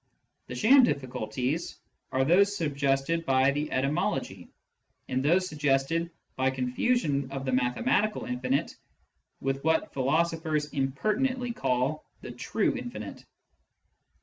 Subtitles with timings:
[0.47, 1.77] The sham difficulties
[2.11, 4.49] are those suggested by the etymology,
[5.07, 8.75] and those suggested by confusion of the mathematical infinite
[9.41, 13.23] with what philosophers im pertinently call the" true" infinite.